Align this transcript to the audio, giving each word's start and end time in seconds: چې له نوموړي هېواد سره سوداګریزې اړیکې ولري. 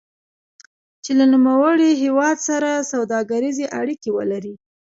چې 1.03 1.11
له 1.19 1.25
نوموړي 1.33 1.89
هېواد 2.03 2.37
سره 2.47 2.69
سوداګریزې 2.91 3.65
اړیکې 3.79 4.09
ولري. 4.17 4.53